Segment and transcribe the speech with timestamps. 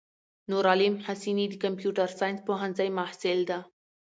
[0.49, 3.59] نورعالم حسیني دکمپیوټر ساینس پوهنځی محصل ده.